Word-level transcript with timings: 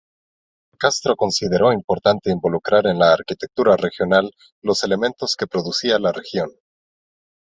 Castro 0.79 1.15
consideró 1.15 1.71
importante 1.71 2.31
involucrar 2.31 2.87
en 2.87 2.97
la 2.97 3.13
arquitectura 3.13 3.77
regional 3.77 4.31
los 4.63 4.83
elementos 4.83 5.35
que 5.35 5.45
producía 5.45 5.99
la 5.99 6.11
región. 6.11 6.49